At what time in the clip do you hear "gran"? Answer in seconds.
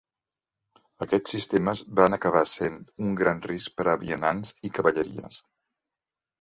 3.21-3.45